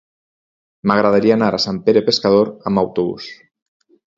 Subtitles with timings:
[0.91, 3.29] M'agradaria anar a Sant Pere Pescador amb autobús.